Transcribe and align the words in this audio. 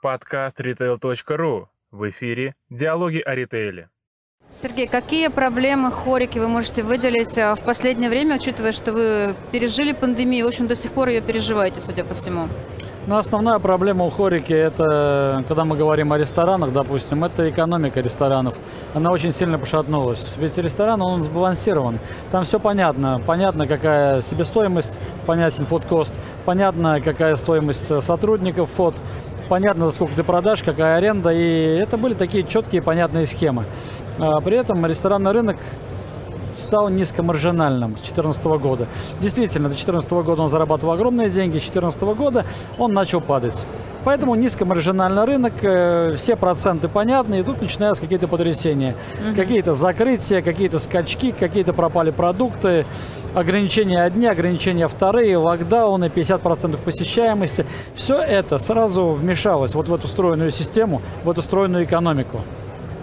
Подкаст 0.00 0.60
retail.ru. 0.60 1.66
В 1.90 2.08
эфире 2.10 2.54
«Диалоги 2.70 3.18
о 3.18 3.34
ритейле». 3.34 3.88
Сергей, 4.48 4.86
какие 4.86 5.26
проблемы 5.26 5.90
хорики 5.90 6.38
вы 6.38 6.46
можете 6.46 6.84
выделить 6.84 7.36
а, 7.36 7.56
в 7.56 7.64
последнее 7.64 8.08
время, 8.08 8.36
учитывая, 8.36 8.70
что 8.70 8.92
вы 8.92 9.34
пережили 9.50 9.90
пандемию, 9.90 10.44
в 10.44 10.48
общем, 10.50 10.68
до 10.68 10.76
сих 10.76 10.92
пор 10.92 11.08
ее 11.08 11.20
переживаете, 11.20 11.80
судя 11.80 12.04
по 12.04 12.14
всему? 12.14 12.48
Ну, 13.08 13.16
основная 13.16 13.58
проблема 13.58 14.04
у 14.04 14.10
хорики, 14.10 14.52
это, 14.52 15.44
когда 15.48 15.64
мы 15.64 15.76
говорим 15.76 16.12
о 16.12 16.18
ресторанах, 16.18 16.72
допустим, 16.72 17.24
это 17.24 17.50
экономика 17.50 18.00
ресторанов. 18.00 18.54
Она 18.94 19.10
очень 19.10 19.32
сильно 19.32 19.58
пошатнулась. 19.58 20.34
Ведь 20.38 20.56
ресторан, 20.56 21.02
он 21.02 21.22
сбалансирован. 21.22 21.98
Там 22.30 22.44
все 22.44 22.58
понятно. 22.58 23.20
Понятно, 23.26 23.66
какая 23.66 24.22
себестоимость, 24.22 24.98
понятен 25.26 25.66
фудкост, 25.66 26.14
понятно, 26.44 27.00
какая 27.00 27.36
стоимость 27.36 28.02
сотрудников 28.02 28.70
фот, 28.70 28.94
понятно, 29.48 29.86
за 29.86 29.92
сколько 29.92 30.14
ты 30.14 30.24
продашь, 30.24 30.62
какая 30.62 30.96
аренда. 30.96 31.30
И 31.30 31.76
это 31.76 31.96
были 31.98 32.14
такие 32.14 32.44
четкие, 32.44 32.80
понятные 32.80 33.26
схемы. 33.26 33.64
А 34.18 34.40
при 34.40 34.56
этом 34.56 34.84
ресторанный 34.86 35.32
рынок 35.32 35.56
стал 36.58 36.88
низкомаржинальным 36.88 37.92
с 37.96 38.00
2014 38.00 38.44
года. 38.60 38.86
Действительно, 39.20 39.68
до 39.68 39.74
2014 39.74 40.10
года 40.10 40.42
он 40.42 40.50
зарабатывал 40.50 40.92
огромные 40.92 41.30
деньги, 41.30 41.58
с 41.58 41.70
2014 41.70 42.02
года 42.16 42.44
он 42.78 42.92
начал 42.92 43.20
падать. 43.20 43.56
Поэтому 44.04 44.34
низкомаржинальный 44.36 45.24
рынок, 45.24 45.52
э, 45.62 46.14
все 46.16 46.36
проценты 46.36 46.88
понятны, 46.88 47.40
и 47.40 47.42
тут 47.42 47.60
начинаются 47.60 48.02
какие-то 48.02 48.28
потрясения. 48.28 48.94
Угу. 49.20 49.36
Какие-то 49.36 49.74
закрытия, 49.74 50.40
какие-то 50.40 50.78
скачки, 50.78 51.32
какие-то 51.32 51.72
пропали 51.72 52.10
продукты, 52.10 52.86
ограничения 53.34 54.00
одни, 54.00 54.26
ограничения 54.26 54.88
вторые, 54.88 55.36
локдауны, 55.36 56.06
50% 56.06 56.80
посещаемости. 56.82 57.66
Все 57.94 58.20
это 58.20 58.58
сразу 58.58 59.10
вмешалось 59.10 59.74
вот 59.74 59.88
в 59.88 59.94
эту 59.94 60.06
стройную 60.06 60.52
систему, 60.52 61.02
в 61.24 61.30
эту 61.30 61.42
стройную 61.42 61.84
экономику. 61.84 62.40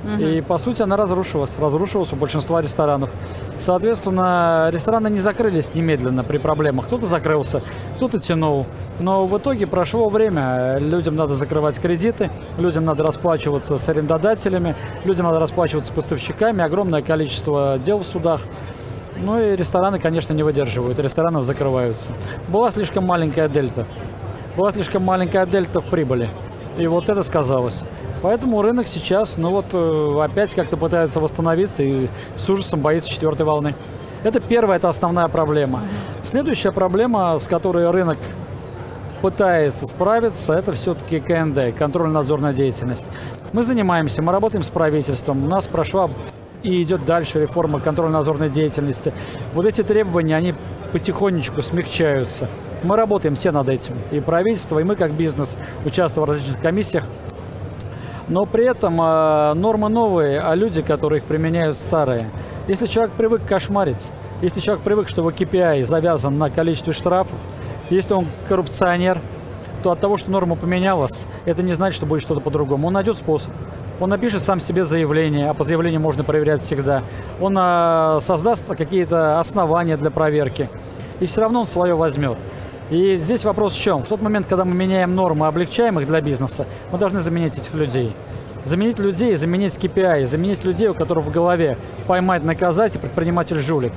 Угу. 0.06 0.24
И, 0.24 0.42
по 0.42 0.58
сути, 0.58 0.82
она 0.82 0.98
разрушилась. 0.98 1.52
Разрушилась 1.60 2.14
у 2.14 2.16
большинства 2.16 2.62
ресторанов. 2.62 3.12
Соответственно, 3.60 4.70
рестораны 4.72 5.10
не 5.10 5.20
закрылись 5.20 5.74
немедленно 5.74 6.24
при 6.24 6.38
проблемах. 6.38 6.86
Кто-то 6.86 7.08
закрылся, 7.08 7.62
кто-то 7.96 8.20
тянул. 8.20 8.66
Но 9.00 9.26
в 9.26 9.38
итоге 9.38 9.68
прошло 9.68 10.10
время. 10.10 10.78
Людям 10.78 11.16
надо 11.16 11.36
закрывать 11.36 11.80
кредиты, 11.80 12.30
людям 12.58 12.86
надо 12.86 13.04
расплачиваться 13.04 13.78
с 13.78 13.90
арендодателями, 13.90 14.76
людям 15.04 15.26
надо 15.26 15.40
расплачиваться 15.40 15.92
с 15.92 15.96
поставщиками. 15.96 16.64
Огромное 16.64 17.02
количество 17.02 17.80
дел 17.84 18.00
в 18.00 18.06
судах. 18.06 18.42
Ну 19.18 19.42
и 19.42 19.56
рестораны, 19.56 20.00
конечно, 20.00 20.34
не 20.34 20.44
выдерживают. 20.44 21.00
Рестораны 21.00 21.42
закрываются. 21.42 22.10
Была 22.48 22.72
слишком 22.72 23.06
маленькая 23.06 23.48
дельта. 23.48 23.86
Была 24.56 24.72
слишком 24.72 25.04
маленькая 25.04 25.46
дельта 25.46 25.82
в 25.82 25.86
прибыли. 25.86 26.30
И 26.78 26.88
вот 26.88 27.10
это 27.10 27.24
сказалось. 27.24 27.82
Поэтому 28.26 28.64
рынок 28.64 28.88
сейчас, 28.88 29.38
ну 29.38 29.52
вот, 29.52 29.68
э, 29.74 30.20
опять 30.20 30.56
как-то 30.56 30.78
пытается 30.78 31.20
восстановиться 31.20 31.84
и 31.84 32.08
с 32.36 32.50
ужасом 32.50 32.80
боится 32.80 33.08
четвертой 33.08 33.46
волны. 33.46 33.76
Это 34.24 34.40
первая, 34.40 34.80
это 34.80 34.90
основная 34.90 35.28
проблема. 35.28 35.82
Следующая 36.24 36.72
проблема, 36.72 37.38
с 37.38 37.46
которой 37.46 37.88
рынок 37.92 38.18
пытается 39.22 39.86
справиться, 39.86 40.54
это 40.54 40.74
все-таки 40.74 41.20
КНД, 41.20 41.78
контрольно-надзорная 41.78 42.52
деятельность. 42.52 43.04
Мы 43.54 43.62
занимаемся, 43.62 44.24
мы 44.24 44.32
работаем 44.32 44.64
с 44.64 44.70
правительством, 44.70 45.44
у 45.44 45.48
нас 45.48 45.66
прошла 45.66 46.10
и 46.64 46.82
идет 46.82 47.06
дальше 47.06 47.40
реформа 47.40 47.80
контрольно-надзорной 47.80 48.50
деятельности. 48.50 49.14
Вот 49.54 49.66
эти 49.66 49.84
требования, 49.84 50.36
они 50.36 50.56
потихонечку 50.94 51.62
смягчаются. 51.62 52.48
Мы 52.82 52.96
работаем 52.96 53.36
все 53.36 53.52
над 53.52 53.70
этим. 53.70 53.94
И 54.12 54.20
правительство, 54.20 54.80
и 54.80 54.84
мы 54.84 54.96
как 54.96 55.12
бизнес, 55.12 55.56
участвуя 55.86 56.26
в 56.26 56.30
различных 56.30 56.60
комиссиях, 56.60 57.04
но 58.28 58.46
при 58.46 58.66
этом 58.66 59.00
э, 59.00 59.54
нормы 59.54 59.90
новые, 59.90 60.40
а 60.40 60.56
люди, 60.56 60.82
которые 60.82 61.20
их 61.20 61.26
применяют, 61.26 61.78
старые. 61.78 62.30
Если 62.68 62.88
человек 62.88 63.14
привык 63.14 63.46
кошмарить, 63.46 64.12
если 64.42 64.60
человек 64.60 64.84
привык, 64.84 65.08
что 65.08 65.22
его 65.22 65.32
KPI 65.32 65.86
завязан 65.86 66.38
на 66.38 66.50
количестве 66.50 66.94
штрафов, 66.94 67.38
если 67.90 68.14
он 68.14 68.26
коррупционер, 68.48 69.20
то 69.84 69.92
от 69.92 70.00
того, 70.00 70.18
что 70.18 70.32
норма 70.32 70.56
поменялась, 70.56 71.26
это 71.46 71.62
не 71.62 71.76
значит, 71.76 71.98
что 71.98 72.06
будет 72.08 72.22
что-то 72.22 72.42
по-другому. 72.42 72.88
Он 72.88 72.94
найдет 72.94 73.18
способ. 73.18 73.52
Он 74.00 74.10
напишет 74.10 74.42
сам 74.42 74.60
себе 74.60 74.84
заявление, 74.84 75.50
а 75.50 75.54
по 75.54 75.64
заявлению 75.64 76.02
можно 76.02 76.24
проверять 76.24 76.62
всегда. 76.64 77.04
Он 77.40 77.56
э, 77.58 78.20
создаст 78.22 78.66
какие-то 78.66 79.40
основания 79.40 79.96
для 79.96 80.10
проверки. 80.10 80.70
И 81.20 81.28
все 81.28 81.42
равно 81.42 81.62
он 81.62 81.68
свое 81.68 81.96
возьмет. 81.96 82.38
И 82.90 83.18
здесь 83.18 83.44
вопрос 83.44 83.74
в 83.74 83.82
чем? 83.82 84.04
В 84.04 84.08
тот 84.08 84.22
момент, 84.22 84.46
когда 84.48 84.64
мы 84.64 84.76
меняем 84.76 85.16
нормы, 85.16 85.48
облегчаем 85.48 86.00
их 86.00 86.08
для 86.08 86.22
бизнеса, 86.22 86.66
мы 86.92 87.00
должны 87.00 87.20
заменить 87.22 87.58
этих 87.58 87.74
людей. 87.74 88.14
Заменить 88.64 89.00
людей, 89.00 89.36
заменить 89.36 89.74
KPI, 89.74 90.28
заменить 90.28 90.64
людей, 90.64 90.88
у 90.90 90.94
которых 90.94 91.26
в 91.26 91.32
голове 91.32 91.78
поймать, 92.08 92.44
наказать 92.44 92.96
и 92.96 92.98
предприниматель 93.00 93.60
жулик 93.60 93.94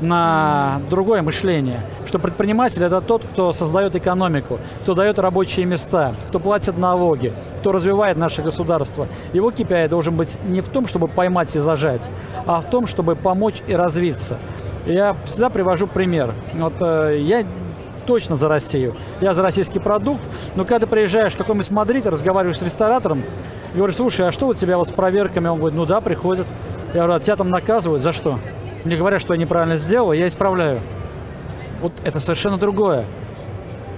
на 0.00 0.80
другое 0.90 1.22
мышление, 1.22 1.80
что 2.06 2.18
предприниматель 2.18 2.84
это 2.84 3.00
тот, 3.00 3.22
кто 3.24 3.52
создает 3.52 3.96
экономику, 3.96 4.58
кто 4.82 4.94
дает 4.94 5.18
рабочие 5.18 5.66
места, 5.66 6.14
кто 6.28 6.38
платит 6.38 6.78
налоги, 6.78 7.32
кто 7.58 7.72
развивает 7.72 8.16
наше 8.16 8.42
государство. 8.42 9.08
Его 9.32 9.50
KPI 9.50 9.88
должен 9.88 10.16
быть 10.16 10.36
не 10.46 10.60
в 10.60 10.68
том, 10.68 10.86
чтобы 10.86 11.08
поймать 11.08 11.54
и 11.56 11.58
зажать, 11.58 12.08
а 12.46 12.60
в 12.60 12.70
том, 12.70 12.86
чтобы 12.86 13.16
помочь 13.16 13.62
и 13.66 13.74
развиться. 13.74 14.38
Я 14.86 15.16
всегда 15.26 15.50
привожу 15.50 15.86
пример. 15.86 16.32
Вот 16.54 16.74
э, 16.80 17.18
я 17.20 17.44
точно 18.08 18.36
за 18.36 18.48
Россию. 18.48 18.96
Я 19.20 19.34
за 19.34 19.42
российский 19.42 19.78
продукт. 19.78 20.22
Но 20.56 20.64
когда 20.64 20.80
ты 20.80 20.86
приезжаешь 20.86 21.34
в 21.34 21.36
какой-нибудь 21.36 21.70
Мадрид, 21.70 22.06
разговариваешь 22.06 22.58
с 22.58 22.62
ресторатором, 22.62 23.22
говоришь, 23.74 23.96
слушай, 23.96 24.26
а 24.26 24.32
что 24.32 24.48
у 24.48 24.54
тебя 24.54 24.78
вот 24.78 24.88
с 24.88 24.92
проверками? 24.92 25.46
Он 25.46 25.58
говорит, 25.58 25.76
ну 25.76 25.84
да, 25.84 26.00
приходят. 26.00 26.46
Я 26.94 27.02
говорю, 27.02 27.12
а 27.12 27.20
тебя 27.20 27.36
там 27.36 27.50
наказывают? 27.50 28.02
За 28.02 28.12
что? 28.12 28.38
Мне 28.84 28.96
говорят, 28.96 29.20
что 29.20 29.34
я 29.34 29.38
неправильно 29.38 29.76
сделал, 29.76 30.12
я 30.12 30.26
исправляю. 30.26 30.80
Вот 31.82 31.92
это 32.02 32.18
совершенно 32.18 32.56
другое. 32.56 33.04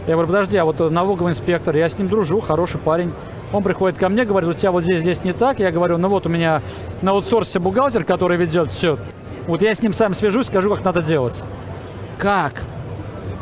Я 0.09 0.15
говорю, 0.15 0.26
подожди, 0.26 0.56
а 0.56 0.65
вот 0.65 0.81
налоговый 0.91 1.31
инспектор, 1.31 1.76
я 1.76 1.88
с 1.88 1.97
ним 1.97 2.09
дружу, 2.09 2.41
хороший 2.41 2.81
парень. 2.81 3.12
Он 3.53 3.62
приходит 3.62 3.97
ко 3.97 4.09
мне, 4.09 4.25
говорит, 4.25 4.50
у 4.50 4.54
тебя 4.54 4.72
вот 4.72 4.82
здесь, 4.82 5.03
здесь 5.03 5.22
не 5.22 5.32
так. 5.32 5.60
Я 5.60 5.70
говорю, 5.70 5.99
ну 5.99 6.09
вот 6.09 6.26
у 6.26 6.28
меня 6.28 6.62
на 7.00 7.12
аутсорсе 7.12 7.60
бухгалтер, 7.60 8.03
который 8.03 8.37
ведет 8.37 8.72
все. 8.72 8.99
Вот 9.47 9.62
я 9.62 9.72
с 9.72 9.81
ним 9.81 9.93
сам 9.93 10.15
свяжусь, 10.15 10.49
скажу, 10.49 10.69
как 10.70 10.84
надо 10.84 11.00
делать. 11.00 11.41
Как? 12.19 12.54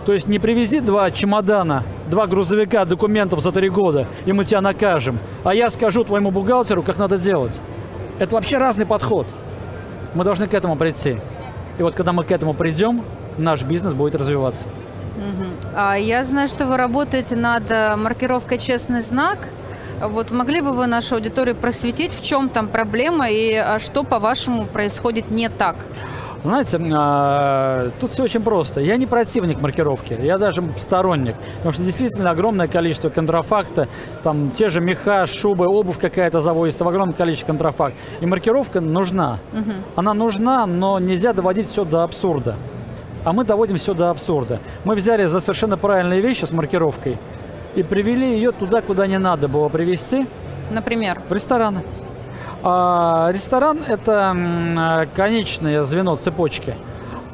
То 0.09 0.15
есть 0.15 0.27
не 0.27 0.39
привези 0.39 0.81
два 0.81 1.11
чемодана, 1.11 1.83
два 2.07 2.27
грузовика 2.27 2.87
документов 2.87 3.43
за 3.43 3.53
три 3.53 3.69
года, 3.69 4.07
и 4.25 4.33
мы 4.33 4.47
тебя 4.47 4.63
накажем. 4.63 5.19
А 5.45 5.55
я 5.55 5.69
скажу 5.69 6.03
твоему 6.03 6.31
бухгалтеру, 6.31 6.83
как 6.83 6.97
надо 6.97 7.19
делать. 7.19 7.53
Это 8.19 8.35
вообще 8.35 8.57
разный 8.57 8.87
подход. 8.87 9.27
Мы 10.15 10.25
должны 10.25 10.47
к 10.47 10.55
этому 10.55 10.77
прийти. 10.77 11.19
И 11.77 11.83
вот 11.83 11.95
когда 11.95 12.15
мы 12.15 12.25
к 12.25 12.31
этому 12.31 12.55
придем, 12.55 13.05
наш 13.37 13.65
бизнес 13.65 13.93
будет 13.93 14.15
развиваться. 14.15 14.69
Угу. 15.19 15.75
А 15.77 15.97
я 15.97 16.25
знаю, 16.25 16.49
что 16.49 16.65
вы 16.65 16.79
работаете 16.79 17.37
над 17.37 17.71
э, 17.71 17.95
маркировкой 17.97 18.57
«Честный 18.57 19.03
знак». 19.03 19.37
Вот 20.01 20.31
могли 20.31 20.63
бы 20.63 20.73
вы 20.73 20.87
нашу 20.87 21.17
аудиторию 21.17 21.55
просветить, 21.55 22.15
в 22.15 22.25
чем 22.25 22.49
там 22.49 22.69
проблема 22.69 23.29
и 23.29 23.53
а 23.53 23.79
что, 23.79 24.05
по-вашему, 24.05 24.65
происходит 24.65 25.31
не 25.31 25.51
так? 25.51 25.77
Знаете, 26.45 26.81
а, 26.95 27.91
тут 28.01 28.13
все 28.13 28.23
очень 28.23 28.43
просто. 28.43 28.81
Я 28.81 28.97
не 28.97 29.07
противник 29.07 29.61
маркировки, 29.61 30.17
я 30.21 30.39
даже 30.39 30.63
сторонник. 30.79 31.37
Потому 31.57 31.73
что 31.73 31.83
действительно 31.83 32.31
огромное 32.31 32.69
количество 32.69 33.09
контрафакта, 33.09 33.89
там 34.23 34.53
те 34.53 34.69
же 34.69 34.81
меха, 34.81 35.27
шубы, 35.27 35.67
обувь 35.67 35.99
какая-то 35.99 36.41
заводится 36.41 36.85
в 36.85 36.89
огромном 36.89 37.15
количестве 37.15 37.49
контрафакт. 37.49 37.97
И 38.21 38.27
маркировка 38.27 38.81
нужна. 38.81 39.39
Угу. 39.53 39.73
Она 39.97 40.15
нужна, 40.15 40.67
но 40.67 40.99
нельзя 40.99 41.33
доводить 41.33 41.69
все 41.69 41.85
до 41.85 42.05
абсурда. 42.05 42.57
А 43.25 43.33
мы 43.33 43.45
доводим 43.45 43.77
все 43.77 43.95
до 43.95 44.11
абсурда. 44.11 44.61
Мы 44.85 44.95
взяли 44.95 45.27
за 45.27 45.41
совершенно 45.41 45.77
правильные 45.77 46.21
вещи 46.21 46.45
с 46.45 46.53
маркировкой 46.53 47.19
и 47.75 47.83
привели 47.83 48.33
ее 48.33 48.53
туда, 48.53 48.81
куда 48.81 49.07
не 49.07 49.19
надо 49.19 49.49
было 49.49 49.69
привести. 49.69 50.27
Например? 50.71 51.21
В 51.29 51.33
рестораны. 51.33 51.83
А 52.63 53.31
ресторан– 53.33 53.81
это 53.89 55.09
конечное 55.15 55.85
звено 55.85 56.17
цепочки. 56.17 56.75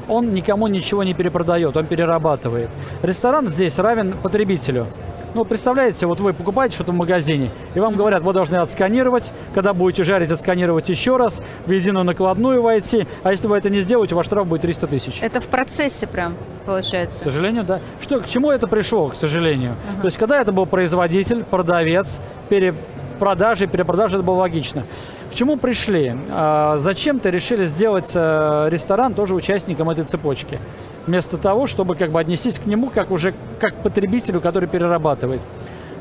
Он 0.06 0.34
никому 0.34 0.66
ничего 0.66 1.02
не 1.02 1.14
перепродает, 1.14 1.76
он 1.76 1.86
перерабатывает. 1.86 2.68
Ресторан 3.02 3.48
здесь 3.48 3.78
равен 3.78 4.14
потребителю. 4.22 4.86
Ну, 5.34 5.44
представляете, 5.44 6.06
вот 6.06 6.20
вы 6.20 6.32
покупаете 6.32 6.76
что-то 6.76 6.92
в 6.92 6.94
магазине, 6.94 7.50
и 7.74 7.80
вам 7.80 7.96
говорят, 7.96 8.22
вы 8.22 8.32
должны 8.32 8.54
отсканировать, 8.54 9.32
когда 9.52 9.72
будете 9.74 10.04
жарить, 10.04 10.30
отсканировать 10.30 10.88
еще 10.88 11.16
раз, 11.16 11.42
в 11.66 11.72
единую 11.72 12.04
накладную 12.04 12.62
войти, 12.62 13.08
а 13.24 13.32
если 13.32 13.48
вы 13.48 13.56
это 13.56 13.68
не 13.68 13.80
сделаете, 13.80 14.14
ваш 14.14 14.26
штраф 14.26 14.46
будет 14.46 14.62
300 14.62 14.86
тысяч. 14.86 15.18
Это 15.20 15.40
в 15.40 15.48
процессе 15.48 16.06
прям 16.06 16.36
получается? 16.64 17.18
К 17.18 17.22
сожалению, 17.24 17.64
да. 17.64 17.80
Что, 18.00 18.20
к 18.20 18.28
чему 18.28 18.52
это 18.52 18.68
пришло, 18.68 19.08
к 19.08 19.16
сожалению? 19.16 19.72
Uh-huh. 19.72 20.00
То 20.02 20.06
есть, 20.06 20.18
когда 20.18 20.40
это 20.40 20.52
был 20.52 20.66
производитель, 20.66 21.42
продавец, 21.42 22.20
пере, 22.48 22.72
продажи, 23.18 23.66
перепродажи, 23.66 24.16
это 24.16 24.24
было 24.24 24.36
логично. 24.36 24.84
К 25.30 25.34
чему 25.34 25.56
пришли? 25.56 26.14
А, 26.30 26.78
зачем-то 26.78 27.30
решили 27.30 27.66
сделать 27.66 28.12
э, 28.14 28.68
ресторан 28.70 29.14
тоже 29.14 29.34
участником 29.34 29.90
этой 29.90 30.04
цепочки. 30.04 30.58
Вместо 31.06 31.38
того, 31.38 31.66
чтобы 31.66 31.96
как 31.96 32.10
бы 32.10 32.20
отнестись 32.20 32.58
к 32.58 32.66
нему 32.66 32.88
как 32.88 33.10
уже 33.10 33.34
как 33.60 33.74
потребителю, 33.82 34.40
который 34.40 34.68
перерабатывает. 34.68 35.40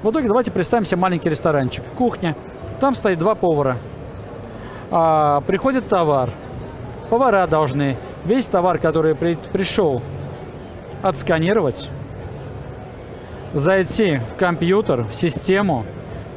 В 0.04 0.10
итоге 0.12 0.27
давайте 0.27 0.51
представим 0.51 0.86
себе 0.86 0.98
маленький 0.98 1.30
ресторанчик. 1.30 1.83
Кухня. 1.98 2.36
Там 2.80 2.95
стоит 2.95 3.19
два 3.19 3.36
повара. 3.36 3.77
А, 4.92 5.42
приходит 5.42 5.88
товар. 5.89 6.30
Повара 7.10 7.48
должны 7.48 7.98
весь 8.25 8.45
товар, 8.48 8.77
который 8.77 9.15
при- 9.15 9.38
пришел, 9.51 10.01
отсканировать, 11.01 11.89
зайти 13.54 14.19
в 14.31 14.36
компьютер, 14.38 15.04
в 15.04 15.15
систему, 15.15 15.86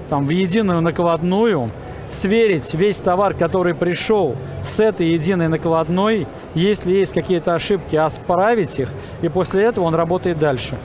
там, 0.08 0.26
в 0.26 0.30
единую 0.30 0.80
накладную, 0.80 1.70
сверить 2.08 2.72
весь 2.74 2.98
товар, 2.98 3.34
который 3.34 3.74
пришел 3.74 4.36
с 4.62 4.78
этой 4.80 5.08
единой 5.08 5.48
накладной, 5.48 6.26
если 6.54 6.92
есть 6.92 7.12
какие-то 7.12 7.54
ошибки, 7.54 7.96
исправить 7.96 8.78
их, 8.78 8.88
и 9.22 9.28
после 9.28 9.64
этого 9.64 9.84
он 9.84 9.94
работает 9.94 10.38
дальше. 10.38 10.76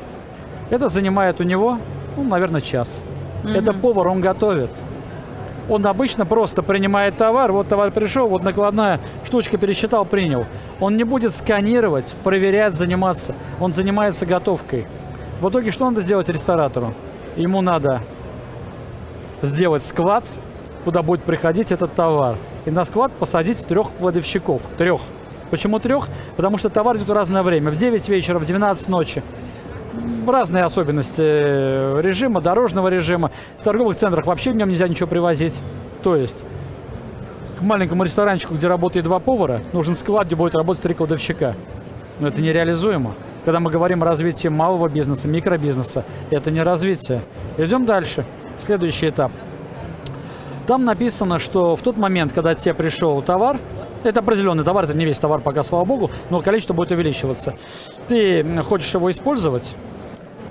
Это 0.69 0.89
занимает 0.89 1.39
у 1.39 1.43
него, 1.43 1.77
ну, 2.17 2.23
наверное, 2.23 2.61
час. 2.61 3.03
Это 3.43 3.73
повар, 3.73 4.07
он 4.07 4.21
готовит. 4.21 4.69
Он 5.69 5.85
обычно 5.85 6.25
просто 6.25 6.63
принимает 6.63 7.17
товар, 7.17 7.51
вот 7.51 7.67
товар 7.67 7.91
пришел, 7.91 8.27
вот 8.27 8.43
накладная 8.43 8.99
штучка 9.25 9.57
пересчитал, 9.57 10.05
принял. 10.05 10.45
Он 10.79 10.97
не 10.97 11.03
будет 11.03 11.35
сканировать, 11.35 12.13
проверять, 12.23 12.73
заниматься. 12.73 13.35
Он 13.59 13.73
занимается 13.73 14.25
готовкой. 14.25 14.85
В 15.39 15.49
итоге 15.49 15.71
что 15.71 15.89
надо 15.89 16.01
сделать 16.01 16.29
ресторатору? 16.29 16.93
Ему 17.35 17.61
надо 17.61 18.01
сделать 19.41 19.83
склад, 19.83 20.25
куда 20.83 21.01
будет 21.01 21.23
приходить 21.23 21.71
этот 21.71 21.93
товар. 21.93 22.37
И 22.65 22.71
на 22.71 22.85
склад 22.85 23.11
посадить 23.13 23.65
трех 23.65 23.91
кладовщиков. 23.99 24.61
Трех. 24.77 25.01
Почему 25.49 25.79
трех? 25.79 26.07
Потому 26.35 26.57
что 26.57 26.69
товар 26.69 26.97
идет 26.97 27.09
в 27.09 27.13
разное 27.13 27.43
время. 27.43 27.71
В 27.71 27.75
9 27.75 28.07
вечера, 28.09 28.39
в 28.39 28.45
12 28.45 28.87
ночи. 28.87 29.23
Разные 30.25 30.63
особенности 30.63 31.21
э, 31.21 32.01
режима, 32.01 32.41
дорожного 32.41 32.87
режима. 32.87 33.31
В 33.59 33.63
торговых 33.63 33.97
центрах 33.97 34.25
вообще 34.27 34.51
в 34.51 34.55
нем 34.55 34.69
нельзя 34.69 34.87
ничего 34.87 35.07
привозить. 35.07 35.59
То 36.03 36.15
есть 36.15 36.45
к 37.57 37.61
маленькому 37.61 38.03
ресторанчику, 38.03 38.55
где 38.55 38.67
работает 38.67 39.05
два 39.05 39.19
повара, 39.19 39.61
нужен 39.73 39.95
склад, 39.95 40.27
где 40.27 40.35
будет 40.35 40.55
работать 40.55 40.83
три 40.83 40.93
кладовщика. 40.93 41.55
Но 42.19 42.29
это 42.29 42.41
нереализуемо. 42.41 43.13
Когда 43.43 43.59
мы 43.59 43.71
говорим 43.71 44.03
о 44.03 44.05
развитии 44.05 44.47
малого 44.47 44.87
бизнеса, 44.87 45.27
микробизнеса, 45.27 46.05
это 46.29 46.51
не 46.51 46.61
развитие. 46.61 47.21
Идем 47.57 47.85
дальше. 47.85 48.25
Следующий 48.65 49.09
этап. 49.09 49.31
Там 50.67 50.85
написано, 50.85 51.39
что 51.39 51.75
в 51.75 51.81
тот 51.81 51.97
момент, 51.97 52.33
когда 52.33 52.55
тебе 52.55 52.73
пришел 52.73 53.21
товар, 53.21 53.57
это 54.03 54.19
определенный 54.19 54.63
товар, 54.63 54.85
это 54.85 54.93
не 54.93 55.05
весь 55.05 55.19
товар 55.19 55.41
пока, 55.41 55.63
слава 55.63 55.85
богу, 55.85 56.11
но 56.29 56.41
количество 56.41 56.73
будет 56.73 56.91
увеличиваться. 56.91 57.55
Ты 58.07 58.43
хочешь 58.63 58.93
его 58.93 59.11
использовать, 59.11 59.75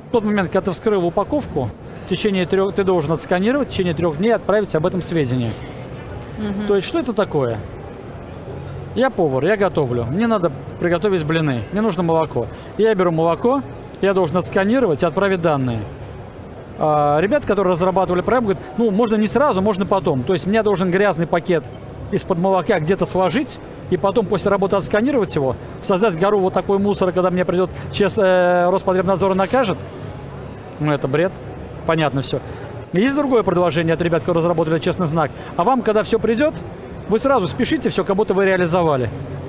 в 0.09 0.13
тот 0.13 0.25
момент, 0.25 0.51
когда 0.51 0.67
ты 0.67 0.73
вскрыл 0.73 1.05
упаковку, 1.07 1.71
в 2.07 2.11
течение 2.11 2.45
трех, 2.45 2.75
ты 2.75 2.83
должен 2.83 3.13
отсканировать, 3.13 3.69
в 3.69 3.71
течение 3.71 3.95
трех 3.95 4.19
дней 4.19 4.31
отправить 4.35 4.75
об 4.75 4.87
этом 4.87 5.01
сведения. 5.03 5.53
То 6.67 6.75
есть, 6.75 6.87
что 6.87 6.99
это 6.99 7.13
такое? 7.13 7.59
Я 8.97 9.11
повар, 9.11 9.45
я 9.45 9.57
готовлю. 9.57 10.05
Мне 10.05 10.27
надо 10.27 10.51
приготовить 10.81 11.25
блины. 11.25 11.63
Мне 11.71 11.81
нужно 11.81 12.03
молоко. 12.03 12.49
Я 12.77 12.93
беру 12.95 13.13
молоко, 13.13 13.63
я 14.01 14.15
должен 14.15 14.37
отсканировать 14.37 15.03
и 15.03 15.07
отправить 15.07 15.41
данные. 15.41 15.79
А, 16.83 17.21
ребят, 17.21 17.45
которые 17.45 17.73
разрабатывали 17.73 18.23
программу, 18.23 18.49
говорят, 18.49 18.65
ну, 18.79 18.91
можно 18.91 19.17
не 19.17 19.27
сразу, 19.27 19.61
можно 19.61 19.85
потом. 19.85 20.23
То 20.23 20.33
есть, 20.33 20.47
мне 20.47 20.63
должен 20.63 20.91
грязный 20.91 21.27
пакет 21.27 21.63
из-под 22.11 22.39
молока 22.39 22.81
где-то 22.81 23.05
сложить, 23.05 23.61
и 23.91 23.99
потом 23.99 24.25
после 24.25 24.51
работы 24.51 24.77
отсканировать 24.77 25.35
его, 25.35 25.57
создать 25.83 26.19
гору 26.19 26.39
вот 26.39 26.55
такой 26.55 26.79
мусора, 26.79 27.13
когда 27.13 27.31
мне 27.31 27.45
придет 27.45 27.71
сейчас 27.93 28.17
э, 28.17 28.71
Роспотребнадзор 28.71 29.33
и 29.33 29.35
накажет. 29.35 29.77
Ну, 30.79 30.91
это 30.91 31.07
бред. 31.07 31.33
Понятно 31.87 32.23
все. 32.23 32.41
Есть 32.95 33.15
другое 33.15 33.43
предложение 33.43 33.95
от 33.95 34.01
ребят, 34.01 34.21
которые 34.21 34.41
разработали 34.41 34.79
честный 34.79 35.07
знак. 35.07 35.31
А 35.57 35.65
вам, 35.65 35.83
когда 35.83 36.03
все 36.03 36.19
придет, 36.19 36.55
вы 37.11 37.19
сразу 37.19 37.47
спешите 37.47 37.91
все, 37.91 38.05
как 38.05 38.17
будто 38.17 38.33
вы 38.33 38.47
реализовали. 38.47 39.05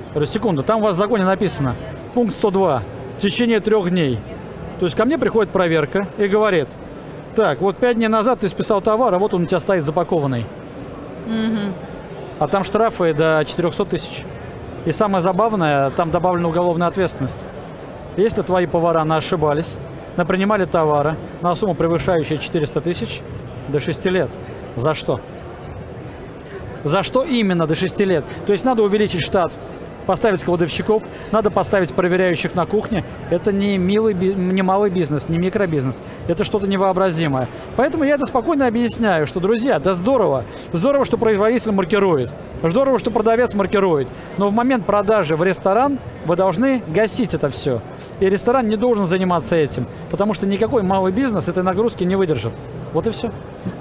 Я 0.08 0.10
говорю, 0.10 0.26
секунду, 0.26 0.62
там 0.62 0.80
у 0.80 0.84
вас 0.84 0.96
в 0.96 0.98
законе 0.98 1.24
написано, 1.24 1.76
пункт 2.12 2.34
102, 2.34 2.82
в 3.16 3.20
течение 3.20 3.60
трех 3.60 3.88
дней. 3.88 4.20
То 4.80 4.86
есть 4.86 4.96
ко 4.96 5.06
мне 5.06 5.16
приходит 5.16 5.50
проверка 5.50 6.08
и 6.18 6.26
говорит, 6.26 6.68
так, 7.34 7.60
вот 7.60 7.76
пять 7.76 7.96
дней 7.96 8.08
назад 8.08 8.40
ты 8.40 8.48
списал 8.48 8.80
товар, 8.80 9.14
а 9.14 9.18
вот 9.18 9.34
он 9.34 9.44
у 9.44 9.46
тебя 9.46 9.60
стоит 9.60 9.84
запакованный. 9.84 10.44
А 12.38 12.48
там 12.48 12.64
штрафы 12.64 13.14
до 13.14 13.44
400 13.46 13.84
тысяч. 13.84 14.24
И 14.84 14.92
самое 14.92 15.22
забавное, 15.22 15.90
там 15.90 16.10
добавлена 16.10 16.48
уголовная 16.48 16.88
ответственность. 16.88 17.44
Если 18.16 18.42
твои 18.42 18.66
повара 18.66 19.04
на 19.04 19.16
ошибались, 19.16 19.76
напринимали 20.16 20.64
товара 20.64 21.16
на 21.40 21.54
сумму, 21.54 21.74
превышающую 21.74 22.38
400 22.38 22.80
тысяч, 22.80 23.22
до 23.68 23.80
6 23.80 24.04
лет. 24.06 24.30
За 24.76 24.94
что? 24.94 25.20
За 26.84 27.02
что 27.02 27.22
именно 27.22 27.66
до 27.66 27.74
6 27.74 28.00
лет? 28.00 28.24
То 28.46 28.52
есть 28.52 28.64
надо 28.64 28.82
увеличить 28.82 29.22
штат, 29.22 29.52
поставить 30.06 30.42
кладовщиков, 30.42 31.02
надо 31.30 31.50
поставить 31.50 31.92
проверяющих 31.92 32.54
на 32.54 32.66
кухне. 32.66 33.04
Это 33.30 33.52
не, 33.52 33.78
милый, 33.78 34.14
не 34.14 34.62
малый 34.62 34.90
бизнес, 34.90 35.28
не 35.28 35.38
микробизнес. 35.38 36.00
Это 36.28 36.44
что-то 36.44 36.66
невообразимое. 36.66 37.48
Поэтому 37.76 38.04
я 38.04 38.14
это 38.14 38.26
спокойно 38.26 38.66
объясняю, 38.66 39.26
что, 39.26 39.40
друзья, 39.40 39.78
да 39.78 39.94
здорово. 39.94 40.44
Здорово, 40.72 41.04
что 41.04 41.16
производитель 41.16 41.72
маркирует. 41.72 42.30
Здорово, 42.62 42.98
что 42.98 43.10
продавец 43.10 43.54
маркирует. 43.54 44.08
Но 44.38 44.48
в 44.48 44.52
момент 44.52 44.86
продажи 44.86 45.36
в 45.36 45.42
ресторан 45.42 45.98
вы 46.26 46.36
должны 46.36 46.82
гасить 46.88 47.34
это 47.34 47.50
все. 47.50 47.80
И 48.20 48.28
ресторан 48.28 48.68
не 48.68 48.76
должен 48.76 49.06
заниматься 49.06 49.56
этим, 49.56 49.86
потому 50.10 50.34
что 50.34 50.46
никакой 50.46 50.82
малый 50.82 51.12
бизнес 51.12 51.48
этой 51.48 51.62
нагрузки 51.62 52.04
не 52.04 52.16
выдержит. 52.16 52.52
Вот 52.92 53.06
и 53.06 53.10
все. 53.10 53.30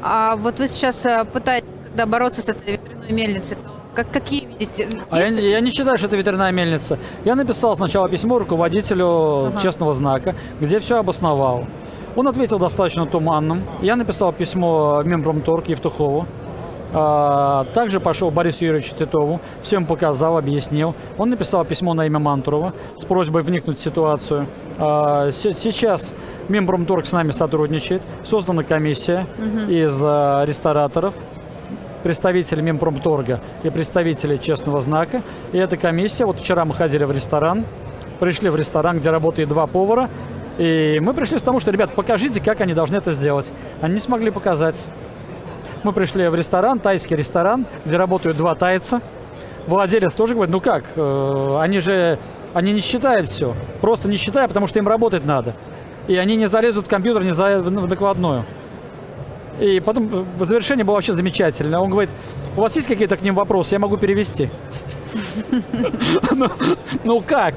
А 0.01 0.35
вот 0.37 0.59
вы 0.59 0.67
сейчас 0.67 1.05
э, 1.05 1.25
пытаетесь, 1.25 1.69
когда 1.85 2.05
бороться 2.05 2.41
с 2.41 2.49
этой 2.49 2.73
ветряной 2.73 3.11
мельницей, 3.11 3.57
то 3.57 3.69
как, 3.95 4.11
какие 4.11 4.45
видите? 4.45 4.87
А 5.09 5.19
я, 5.19 5.27
я 5.27 5.59
не 5.59 5.71
считаю, 5.71 5.97
что 5.97 6.07
это 6.07 6.15
ветряная 6.15 6.51
мельница. 6.51 6.97
Я 7.25 7.35
написал 7.35 7.75
сначала 7.75 8.07
письмо 8.09 8.39
руководителю 8.39 9.47
Ага. 9.47 9.61
честного 9.61 9.93
знака, 9.93 10.35
где 10.59 10.79
все 10.79 10.97
обосновал. 10.97 11.65
Он 12.15 12.27
ответил 12.27 12.59
достаточно 12.59 13.05
туманным. 13.05 13.61
Я 13.81 13.95
написал 13.95 14.33
письмо 14.33 15.01
Минпромторг 15.05 15.67
Евтухову. 15.69 16.25
А, 16.93 17.65
также 17.73 18.01
пошел 18.01 18.31
Борису 18.31 18.65
Юрьевичу 18.65 18.93
Титову, 18.95 19.39
всем 19.63 19.85
показал, 19.85 20.37
объяснил. 20.37 20.93
Он 21.17 21.29
написал 21.29 21.63
письмо 21.63 21.93
на 21.93 22.05
имя 22.05 22.19
Мантурова 22.19 22.73
с 22.97 23.05
просьбой 23.05 23.43
вникнуть 23.43 23.77
в 23.77 23.81
ситуацию. 23.81 24.45
А, 24.77 25.31
се- 25.31 25.53
сейчас 25.53 26.13
Минпромторг 26.49 27.05
с 27.05 27.13
нами 27.13 27.31
сотрудничает. 27.31 28.01
Создана 28.25 28.63
комиссия 28.63 29.25
из 29.69 29.97
а, 30.03 30.43
рестораторов, 30.45 31.15
представители 32.03 32.61
Минпромторга 32.61 33.39
и 33.63 33.69
представители 33.69 34.37
Честного 34.37 34.81
знака. 34.81 35.21
И 35.51 35.57
эта 35.57 35.77
комиссия, 35.77 36.25
вот 36.25 36.39
вчера 36.39 36.65
мы 36.65 36.73
ходили 36.73 37.03
в 37.03 37.11
ресторан, 37.11 37.65
пришли 38.19 38.49
в 38.49 38.55
ресторан, 38.55 38.99
где 38.99 39.09
работает 39.09 39.49
два 39.49 39.67
повара, 39.67 40.09
и 40.57 40.99
мы 41.01 41.13
пришли 41.13 41.37
к 41.39 41.41
тому, 41.41 41.59
что, 41.59 41.71
ребят, 41.71 41.91
покажите, 41.91 42.39
как 42.41 42.61
они 42.61 42.73
должны 42.73 42.97
это 42.97 43.13
сделать. 43.13 43.51
Они 43.81 43.95
не 43.95 43.99
смогли 43.99 44.31
показать. 44.31 44.85
Мы 45.83 45.93
пришли 45.93 46.27
в 46.27 46.35
ресторан, 46.35 46.79
тайский 46.79 47.15
ресторан, 47.15 47.65
где 47.85 47.97
работают 47.97 48.37
два 48.37 48.53
тайца. 48.53 49.01
Владелец 49.67 50.13
тоже 50.13 50.33
говорит, 50.33 50.51
ну 50.51 50.59
как, 50.59 50.83
э, 50.95 51.57
они 51.59 51.79
же, 51.79 52.19
они 52.53 52.73
не 52.73 52.79
считают 52.79 53.27
все. 53.27 53.55
Просто 53.79 54.07
не 54.07 54.17
считают, 54.17 54.49
потому 54.49 54.67
что 54.67 54.79
им 54.79 54.87
работать 54.87 55.25
надо. 55.25 55.53
И 56.07 56.15
они 56.15 56.35
не 56.35 56.47
залезут 56.47 56.85
в 56.85 56.89
компьютер, 56.89 57.23
не 57.23 57.33
залезут 57.33 57.73
в 57.73 57.87
накладную. 57.87 58.43
И 59.61 59.79
потом 59.79 60.09
э, 60.11 60.23
в 60.39 60.45
завершении 60.45 60.83
было 60.83 60.95
вообще 60.95 61.13
замечательно. 61.13 61.81
Он 61.81 61.89
говорит, 61.89 62.09
у 62.57 62.61
вас 62.61 62.75
есть 62.75 62.87
какие-то 62.87 63.15
к 63.15 63.21
ним 63.21 63.35
вопросы? 63.35 63.75
Я 63.75 63.79
могу 63.79 63.95
перевести. 63.97 64.49
Ну- 66.31 66.49
Ну 67.03 67.21
как? 67.21 67.55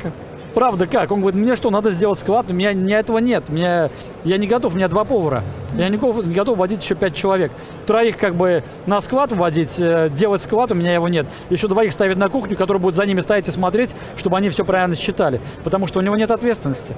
Правда, 0.55 0.87
как? 0.87 1.11
Он 1.11 1.21
говорит, 1.21 1.41
мне 1.41 1.57
что, 1.57 1.71
надо 1.71 1.91
сделать 1.91 2.19
склад? 2.21 2.47
У 2.49 2.55
меня, 2.55 2.71
у 2.71 2.75
меня 2.75 3.01
этого 3.01 3.19
нет. 3.19 3.45
У 3.49 3.53
меня, 3.53 3.91
я 4.23 4.39
не 4.39 4.47
готов, 4.47 4.75
у 4.75 4.77
меня 4.77 4.87
два 4.87 5.05
повара. 5.05 5.43
Я 5.77 5.89
не 5.89 5.97
не 5.97 6.35
готов 6.35 6.57
водить 6.59 6.83
еще 6.85 6.95
пять 6.95 7.17
человек. 7.17 7.51
Троих 7.87 8.17
как 8.17 8.37
бы 8.37 8.63
на 8.87 9.01
склад 9.01 9.33
вводить, 9.33 9.75
э, 9.79 10.11
делать 10.11 10.43
склад, 10.43 10.71
у 10.71 10.75
меня 10.75 10.95
его 10.95 11.09
нет. 11.09 11.27
Еще 11.51 11.67
двоих 11.67 11.93
ставить 11.93 12.19
на 12.19 12.29
кухню, 12.29 12.57
который 12.57 12.79
будет 12.79 12.95
за 12.95 13.05
ними 13.05 13.21
стоять 13.21 13.49
и 13.49 13.51
смотреть, 13.51 13.97
чтобы 14.17 14.37
они 14.37 14.49
все 14.51 14.65
правильно 14.65 14.95
считали. 14.95 15.41
Потому 15.65 15.89
что 15.89 15.99
у 15.99 16.03
него 16.03 16.15
нет 16.17 16.31
ответственности. 16.31 16.95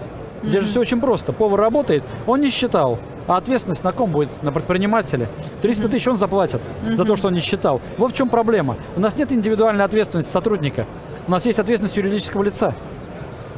Здесь 0.46 0.62
же 0.62 0.70
все 0.70 0.80
очень 0.80 1.00
просто. 1.00 1.32
Повар 1.32 1.60
работает, 1.60 2.04
он 2.26 2.40
не 2.40 2.50
считал. 2.50 2.98
А 3.26 3.36
ответственность 3.38 3.82
на 3.82 3.90
ком 3.90 4.12
будет? 4.12 4.30
На 4.42 4.52
предпринимателе. 4.52 5.28
300 5.60 5.88
тысяч 5.88 6.06
он 6.06 6.16
заплатит 6.16 6.60
за 6.84 7.04
то, 7.04 7.16
что 7.16 7.28
он 7.28 7.34
не 7.34 7.40
считал. 7.40 7.80
Вот 7.98 8.12
в 8.12 8.14
чем 8.14 8.28
проблема. 8.28 8.76
У 8.94 9.00
нас 9.00 9.16
нет 9.16 9.32
индивидуальной 9.32 9.84
ответственности 9.84 10.30
сотрудника. 10.30 10.86
У 11.26 11.30
нас 11.32 11.44
есть 11.44 11.58
ответственность 11.58 11.96
юридического 11.96 12.44
лица. 12.44 12.72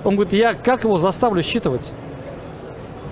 Он 0.04 0.14
говорит, 0.14 0.33
я 0.33 0.54
как 0.54 0.85
его 0.85 0.97
заставлю 0.97 1.42
считывать? 1.42 1.92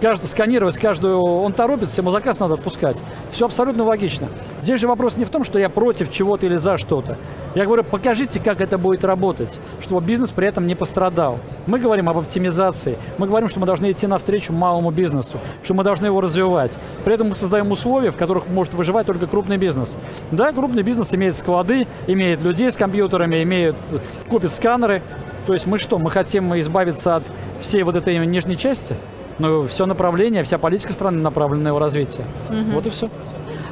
Каждый, 0.00 0.26
сканировать 0.26 0.78
каждую, 0.78 1.20
он 1.20 1.52
торопится, 1.52 2.00
ему 2.00 2.10
заказ 2.10 2.38
надо 2.38 2.54
отпускать. 2.54 2.96
Все 3.30 3.46
абсолютно 3.46 3.84
логично. 3.84 4.28
Здесь 4.62 4.80
же 4.80 4.88
вопрос 4.88 5.16
не 5.16 5.24
в 5.24 5.30
том, 5.30 5.44
что 5.44 5.58
я 5.58 5.68
против 5.68 6.10
чего-то 6.10 6.46
или 6.46 6.56
за 6.56 6.76
что-то. 6.76 7.16
Я 7.54 7.64
говорю, 7.64 7.84
покажите, 7.84 8.38
как 8.38 8.60
это 8.60 8.76
будет 8.76 9.04
работать, 9.04 9.58
чтобы 9.80 10.04
бизнес 10.04 10.30
при 10.30 10.46
этом 10.46 10.66
не 10.66 10.74
пострадал. 10.74 11.38
Мы 11.66 11.78
говорим 11.78 12.08
об 12.08 12.18
оптимизации, 12.18 12.98
мы 13.16 13.26
говорим, 13.26 13.48
что 13.48 13.60
мы 13.60 13.66
должны 13.66 13.90
идти 13.92 14.06
навстречу 14.06 14.52
малому 14.52 14.90
бизнесу, 14.90 15.38
что 15.62 15.74
мы 15.74 15.82
должны 15.82 16.06
его 16.06 16.20
развивать. 16.20 16.72
При 17.04 17.14
этом 17.14 17.28
мы 17.28 17.34
создаем 17.34 17.70
условия, 17.70 18.10
в 18.10 18.16
которых 18.16 18.48
может 18.48 18.74
выживать 18.74 19.06
только 19.06 19.26
крупный 19.26 19.56
бизнес. 19.56 19.96
Да, 20.30 20.52
крупный 20.52 20.82
бизнес 20.82 21.14
имеет 21.14 21.36
склады, 21.36 21.86
имеет 22.06 22.42
людей 22.42 22.70
с 22.70 22.76
компьютерами, 22.76 23.42
имеет, 23.42 23.76
купит 24.28 24.52
сканеры. 24.52 25.02
То 25.46 25.54
есть 25.54 25.66
мы 25.66 25.78
что, 25.78 25.98
мы 25.98 26.10
хотим 26.10 26.58
избавиться 26.58 27.16
от 27.16 27.22
всей 27.60 27.84
вот 27.84 27.94
этой 27.94 28.18
нижней 28.26 28.58
части? 28.58 28.96
Но 29.38 29.64
все 29.64 29.86
направление, 29.86 30.42
вся 30.42 30.58
политика 30.58 30.92
страны 30.92 31.20
направлена 31.20 31.64
на 31.64 31.68
его 31.68 31.78
развитие. 31.78 32.26
Угу. 32.48 32.72
Вот 32.72 32.86
и 32.86 32.90
все. 32.90 33.10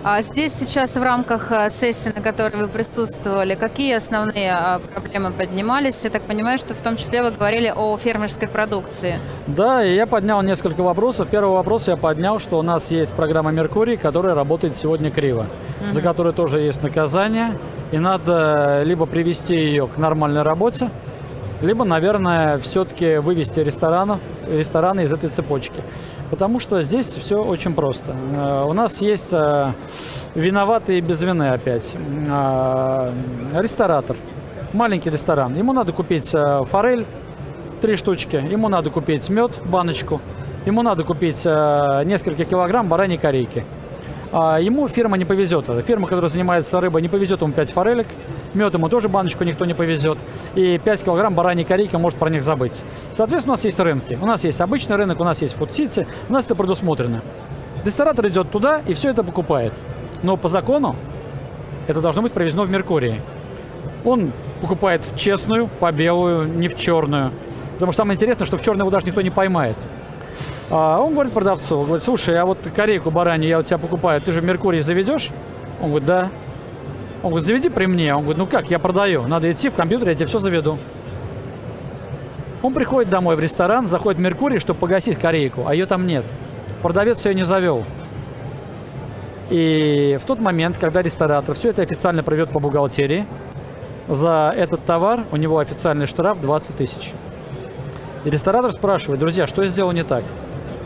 А 0.06 0.20
здесь 0.20 0.52
сейчас 0.52 0.96
в 0.96 1.02
рамках 1.02 1.50
э, 1.50 1.70
сессии, 1.70 2.12
на 2.14 2.20
которой 2.20 2.56
вы 2.56 2.68
присутствовали, 2.68 3.54
какие 3.54 3.94
основные 3.94 4.52
а, 4.52 4.78
проблемы 4.78 5.32
поднимались? 5.32 6.04
Я 6.04 6.10
так 6.10 6.20
понимаю, 6.24 6.58
что 6.58 6.74
в 6.74 6.82
том 6.82 6.98
числе 6.98 7.22
вы 7.22 7.30
говорили 7.30 7.72
о 7.74 7.96
фермерской 7.96 8.46
продукции. 8.46 9.18
Да, 9.46 9.82
и 9.82 9.94
я 9.94 10.06
поднял 10.06 10.42
несколько 10.42 10.82
вопросов. 10.82 11.28
Первый 11.30 11.54
вопрос 11.54 11.88
я 11.88 11.96
поднял, 11.96 12.38
что 12.38 12.58
у 12.58 12.62
нас 12.62 12.90
есть 12.90 13.12
программа 13.12 13.50
«Меркурий», 13.50 13.96
которая 13.96 14.34
работает 14.34 14.76
сегодня 14.76 15.10
криво, 15.10 15.46
угу. 15.80 15.92
за 15.92 16.02
которой 16.02 16.34
тоже 16.34 16.60
есть 16.60 16.82
наказание, 16.82 17.58
и 17.90 17.98
надо 17.98 18.82
либо 18.84 19.06
привести 19.06 19.56
ее 19.56 19.86
к 19.86 19.96
нормальной 19.96 20.42
работе, 20.42 20.90
либо, 21.62 21.86
наверное, 21.86 22.58
все-таки 22.58 23.16
вывести 23.16 23.60
ресторанов, 23.60 24.20
рестораны 24.48 25.02
из 25.02 25.12
этой 25.12 25.30
цепочки. 25.30 25.80
Потому 26.30 26.60
что 26.60 26.82
здесь 26.82 27.06
все 27.06 27.42
очень 27.42 27.74
просто. 27.74 28.14
Э, 28.32 28.64
у 28.66 28.72
нас 28.72 29.00
есть 29.00 29.32
э, 29.32 29.72
виноватые 30.34 31.00
без 31.00 31.22
вины 31.22 31.50
опять. 31.50 31.94
Э, 32.28 33.12
ресторатор, 33.54 34.16
маленький 34.72 35.10
ресторан. 35.10 35.54
Ему 35.56 35.72
надо 35.72 35.92
купить 35.92 36.34
форель, 36.66 37.06
три 37.80 37.96
штучки. 37.96 38.36
Ему 38.36 38.68
надо 38.68 38.90
купить 38.90 39.28
мед, 39.28 39.52
баночку. 39.64 40.20
Ему 40.66 40.82
надо 40.82 41.02
купить 41.04 41.44
несколько 41.44 42.44
килограмм 42.44 42.88
бараньей 42.88 43.18
корейки. 43.18 43.66
А 44.32 44.58
ему 44.58 44.88
фирма 44.88 45.18
не 45.18 45.26
повезет. 45.26 45.66
Фирма, 45.86 46.08
которая 46.08 46.30
занимается 46.30 46.80
рыбой, 46.80 47.02
не 47.02 47.08
повезет 47.08 47.42
ему 47.42 47.52
5 47.52 47.70
форелек. 47.70 48.06
Мед 48.54 48.74
ему 48.74 48.88
тоже 48.88 49.08
баночку 49.08 49.44
никто 49.44 49.64
не 49.64 49.74
повезет. 49.74 50.18
И 50.54 50.78
5 50.78 51.04
килограмм 51.04 51.34
бараньей 51.34 51.66
корейки 51.66 51.96
может 51.96 52.18
про 52.18 52.30
них 52.30 52.42
забыть. 52.42 52.80
Соответственно, 53.14 53.54
у 53.54 53.56
нас 53.56 53.64
есть 53.64 53.80
рынки. 53.80 54.18
У 54.20 54.26
нас 54.26 54.44
есть 54.44 54.60
обычный 54.60 54.96
рынок, 54.96 55.20
у 55.20 55.24
нас 55.24 55.42
есть 55.42 55.54
фуд-сити. 55.54 56.06
У 56.28 56.32
нас 56.32 56.46
это 56.46 56.54
предусмотрено. 56.54 57.22
Ресторатор 57.84 58.26
идет 58.28 58.50
туда 58.50 58.80
и 58.86 58.94
все 58.94 59.10
это 59.10 59.24
покупает. 59.24 59.72
Но 60.22 60.36
по 60.36 60.48
закону 60.48 60.96
это 61.86 62.00
должно 62.00 62.22
быть 62.22 62.32
проведено 62.32 62.62
в 62.62 62.70
Меркурии. 62.70 63.20
Он 64.04 64.32
покупает 64.60 65.04
в 65.04 65.18
честную, 65.18 65.66
по 65.66 65.90
белую, 65.92 66.48
не 66.48 66.68
в 66.68 66.76
черную. 66.76 67.32
Потому 67.74 67.92
что 67.92 68.02
самое 68.02 68.16
интересное, 68.16 68.46
что 68.46 68.56
в 68.56 68.62
черную 68.62 68.82
его 68.82 68.90
даже 68.90 69.06
никто 69.06 69.20
не 69.20 69.30
поймает. 69.30 69.76
А 70.70 71.00
он 71.00 71.12
говорит 71.12 71.32
продавцу, 71.32 71.82
говорит, 71.82 72.02
слушай, 72.02 72.36
а 72.36 72.46
вот 72.46 72.58
корейку 72.74 73.10
баранью 73.10 73.48
я 73.48 73.58
у 73.58 73.62
тебя 73.62 73.78
покупаю, 73.78 74.20
ты 74.20 74.32
же 74.32 74.40
в 74.40 74.44
Меркурий 74.44 74.80
заведешь? 74.80 75.30
Он 75.80 75.90
говорит, 75.90 76.06
да. 76.06 76.30
Он 77.24 77.30
говорит, 77.30 77.46
заведи 77.46 77.70
при 77.70 77.86
мне. 77.86 78.14
Он 78.14 78.20
говорит, 78.20 78.38
ну 78.38 78.46
как, 78.46 78.70
я 78.70 78.78
продаю. 78.78 79.26
Надо 79.26 79.50
идти 79.50 79.70
в 79.70 79.74
компьютер, 79.74 80.10
я 80.10 80.14
тебе 80.14 80.26
все 80.26 80.38
заведу. 80.38 80.78
Он 82.60 82.74
приходит 82.74 83.08
домой 83.08 83.34
в 83.34 83.40
ресторан, 83.40 83.88
заходит 83.88 84.20
в 84.20 84.22
Меркурий, 84.22 84.58
чтобы 84.58 84.78
погасить 84.78 85.18
корейку, 85.18 85.64
а 85.66 85.74
ее 85.74 85.86
там 85.86 86.06
нет. 86.06 86.26
Продавец 86.82 87.24
ее 87.24 87.34
не 87.34 87.46
завел. 87.46 87.84
И 89.48 90.18
в 90.22 90.26
тот 90.26 90.38
момент, 90.38 90.76
когда 90.78 91.00
ресторатор 91.00 91.54
все 91.54 91.70
это 91.70 91.80
официально 91.80 92.22
проведет 92.22 92.50
по 92.50 92.60
бухгалтерии, 92.60 93.26
за 94.06 94.52
этот 94.54 94.84
товар 94.84 95.24
у 95.32 95.36
него 95.36 95.58
официальный 95.58 96.06
штраф 96.06 96.42
20 96.42 96.76
тысяч. 96.76 97.14
И 98.26 98.30
ресторатор 98.30 98.70
спрашивает, 98.70 99.18
друзья, 99.18 99.46
что 99.46 99.62
я 99.62 99.68
сделал 99.68 99.92
не 99.92 100.04
так? 100.04 100.24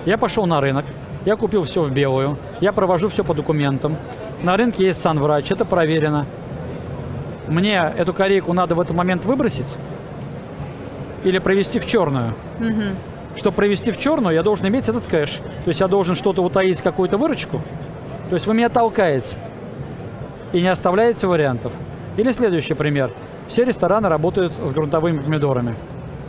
Я 0.07 0.19
пошел 0.19 0.47
на 0.47 0.61
рынок, 0.61 0.85
я 1.25 1.35
купил 1.35 1.65
все 1.65 1.83
в 1.83 1.91
белую, 1.91 2.37
я 2.61 2.73
провожу 2.73 3.09
все 3.09 3.25
по 3.25 3.35
документам. 3.35 3.97
На 4.43 4.57
рынке 4.57 4.87
есть 4.87 5.01
санврач, 5.01 5.51
это 5.51 5.65
проверено. 5.65 6.27
Мне 7.49 7.93
эту 7.97 8.13
корейку 8.13 8.53
надо 8.53 8.75
в 8.75 8.81
этот 8.81 8.97
момент 8.97 9.25
выбросить 9.25 9.75
или 11.25 11.39
провести 11.39 11.79
в 11.79 11.87
черную. 11.87 12.35
Угу. 12.61 13.37
Чтобы 13.37 13.57
провести 13.57 13.91
в 13.91 13.99
черную, 13.99 14.35
я 14.35 14.43
должен 14.43 14.67
иметь 14.69 14.89
этот 14.89 15.07
кэш. 15.07 15.41
То 15.65 15.69
есть 15.69 15.81
я 15.81 15.89
должен 15.89 16.15
что-то 16.15 16.43
утаить, 16.43 16.83
какую-то 16.83 17.19
выручку. 17.19 17.61
То 18.31 18.35
есть 18.35 18.47
вы 18.47 18.55
меня 18.55 18.69
толкаете 18.69 19.37
и 20.53 20.61
не 20.61 20.69
оставляете 20.69 21.27
вариантов. 21.27 21.73
Или 22.17 22.33
следующий 22.33 22.75
пример. 22.75 23.11
Все 23.49 23.65
рестораны 23.65 24.09
работают 24.09 24.53
с 24.53 24.73
грунтовыми 24.73 25.21
помидорами. 25.21 25.75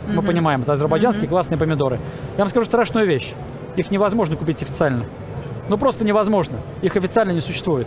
Мы 0.08 0.18
угу. 0.18 0.26
понимаем, 0.26 0.62
это 0.62 0.72
азербайджанские 0.72 1.26
угу. 1.26 1.34
классные 1.34 1.58
помидоры. 1.58 1.98
Я 2.36 2.44
вам 2.44 2.48
скажу 2.48 2.66
страшную 2.66 3.06
вещь. 3.06 3.34
Их 3.76 3.90
невозможно 3.90 4.36
купить 4.36 4.62
официально. 4.62 5.04
Ну 5.70 5.78
просто 5.78 6.04
невозможно. 6.04 6.58
Их 6.82 6.96
официально 6.96 7.30
не 7.30 7.40
существует. 7.40 7.86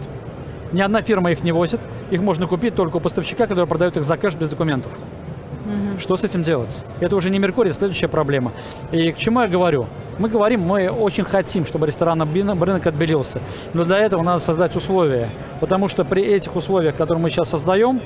Ни 0.71 0.79
одна 0.79 1.01
фирма 1.01 1.31
их 1.31 1.43
не 1.43 1.51
возит. 1.51 1.81
Их 2.11 2.21
можно 2.21 2.47
купить 2.47 2.75
только 2.75 2.95
у 2.95 2.99
поставщика, 3.01 3.45
который 3.45 3.67
продает 3.67 3.97
их 3.97 4.05
за 4.05 4.15
кэш 4.15 4.35
без 4.35 4.47
документов. 4.47 4.93
Угу. 4.93 5.99
Что 5.99 6.15
с 6.15 6.23
этим 6.23 6.43
делать? 6.43 6.69
Это 7.01 7.13
уже 7.17 7.29
не 7.29 7.39
Меркурий, 7.39 7.71
это 7.71 7.79
следующая 7.79 8.07
проблема. 8.07 8.53
И 8.93 9.11
к 9.11 9.17
чему 9.17 9.41
я 9.41 9.49
говорю? 9.49 9.87
Мы 10.17 10.29
говорим, 10.29 10.61
мы 10.61 10.87
очень 10.89 11.25
хотим, 11.25 11.65
чтобы 11.65 11.85
ресторанный 11.85 12.25
рынок 12.25 12.87
отбелился. 12.87 13.41
Но 13.73 13.83
для 13.83 13.99
этого 13.99 14.23
надо 14.23 14.39
создать 14.39 14.77
условия. 14.77 15.29
Потому 15.59 15.89
что 15.89 16.05
при 16.05 16.23
этих 16.23 16.55
условиях, 16.55 16.95
которые 16.95 17.21
мы 17.21 17.29
сейчас 17.29 17.49
создаем, 17.49 17.99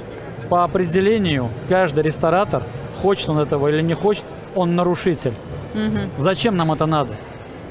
по 0.50 0.64
определению 0.64 1.50
каждый 1.70 2.02
ресторатор, 2.04 2.64
хочет 3.00 3.30
он 3.30 3.38
этого 3.38 3.68
или 3.68 3.84
не 3.84 3.94
хочет, 3.94 4.26
он 4.56 4.76
нарушитель. 4.76 5.36
Угу. 5.76 6.24
Зачем 6.24 6.56
нам 6.56 6.72
это 6.72 6.88
надо? 6.88 7.14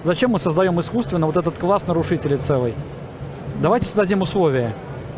Зачем 0.05 0.31
мы 0.31 0.39
создаем 0.39 0.79
искусственно 0.81 1.27
вот 1.27 1.37
этот 1.37 1.59
класс 1.59 1.87
нарушителей 1.87 2.37
целый? 2.37 2.75
Давайте 3.61 3.87
создадим 3.87 4.23
условия. 4.23 4.75